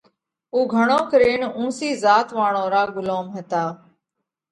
اُو 0.53 0.59
گھڻو 0.73 0.99
ڪرينَ 1.11 1.41
اُونسِي 1.57 1.89
ذات 2.03 2.27
واۯون 2.37 2.65
را 2.73 2.83
ڳُلوم 2.95 3.25
هتا۔ 3.35 3.63